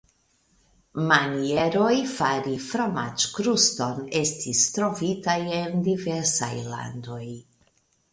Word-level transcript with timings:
Manieroj 1.09 1.97
fari 2.13 2.53
fromaĝkruston 2.67 3.99
estis 4.21 4.63
trovitaj 4.79 5.37
en 5.59 5.85
diversaj 5.89 6.51
landoj. 6.73 7.21